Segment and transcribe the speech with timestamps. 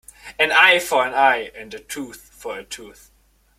[0.39, 3.11] An eye for an eye and a tooth for a tooth.